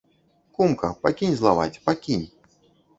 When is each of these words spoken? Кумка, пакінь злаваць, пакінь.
Кумка, 0.59 0.89
пакінь 1.05 1.37
злаваць, 1.43 1.79
пакінь. 1.87 2.29